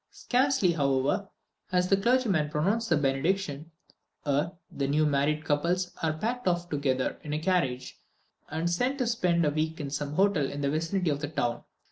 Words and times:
Scarcely, 0.09 0.71
however, 0.71 1.29
has 1.67 1.87
the 1.89 1.95
clergyman 1.95 2.49
pronounced 2.49 2.89
the 2.89 2.97
benediction, 2.97 3.69
ere 4.25 4.53
the 4.71 4.87
new 4.87 5.05
married 5.05 5.45
couple 5.45 5.75
are 6.01 6.13
packed 6.17 6.47
off 6.47 6.71
together 6.71 7.19
in 7.21 7.33
a 7.33 7.39
carriage, 7.39 7.99
and 8.49 8.67
sent 8.67 8.97
to 8.97 9.05
spend 9.05 9.45
a 9.45 9.51
week 9.51 9.79
in 9.79 9.91
some 9.91 10.13
hotel 10.13 10.49
in 10.49 10.61
the 10.61 10.71
vicinity 10.71 11.11
of 11.11 11.19
the 11.19 11.27
town. 11.27 11.63